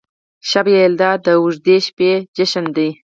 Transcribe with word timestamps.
شب 0.49 0.65
یلدا 0.75 1.11
د 1.25 1.27
اوږدې 1.41 1.77
شپې 1.85 2.11
جشن 2.35 2.65
دی. 2.75 2.89